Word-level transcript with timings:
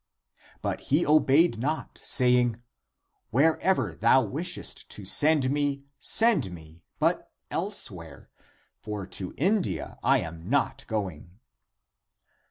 But 0.63 0.81
he 0.89 1.05
obeyed 1.05 1.59
not, 1.59 1.99
saying," 2.01 2.59
Wherever 3.29 3.93
thou 3.93 4.23
wishest 4.23 4.89
to 4.89 5.05
send 5.05 5.51
me, 5.51 5.83
send 5.99 6.49
me, 6.49 6.81
(but) 6.97 7.31
elsewhere. 7.51 8.31
For 8.79 9.05
to 9.05 9.35
India 9.37 9.99
I 10.01 10.21
am 10.21 10.49
not 10.49 10.87
going." 10.87 11.37